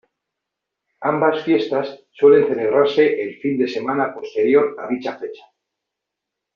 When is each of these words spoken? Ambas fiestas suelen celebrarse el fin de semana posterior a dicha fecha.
Ambas 1.01 1.43
fiestas 1.43 2.03
suelen 2.09 2.47
celebrarse 2.47 3.21
el 3.21 3.39
fin 3.39 3.59
de 3.59 3.67
semana 3.67 4.11
posterior 4.15 4.75
a 4.79 4.87
dicha 4.87 5.15
fecha. 5.19 5.43